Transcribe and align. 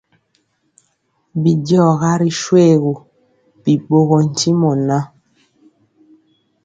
Bidiɔga 1.41 2.11
ri 2.21 2.29
shoégu, 2.41 2.93
bi 3.63 3.73
ɓorɔɔ 3.87 4.19
ntimɔ 4.27 4.69
ŋan. 4.85 5.03